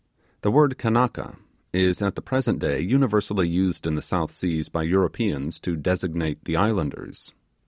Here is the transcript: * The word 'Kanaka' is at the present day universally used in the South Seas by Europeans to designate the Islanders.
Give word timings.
* 0.23 0.41
The 0.41 0.49
word 0.49 0.79
'Kanaka' 0.79 1.37
is 1.73 2.01
at 2.01 2.15
the 2.15 2.23
present 2.23 2.57
day 2.57 2.79
universally 2.79 3.47
used 3.47 3.85
in 3.85 3.93
the 3.93 4.01
South 4.01 4.31
Seas 4.31 4.67
by 4.67 4.81
Europeans 4.81 5.59
to 5.59 5.75
designate 5.75 6.43
the 6.45 6.55
Islanders. 6.55 7.35